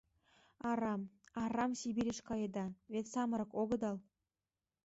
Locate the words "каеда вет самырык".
2.27-3.51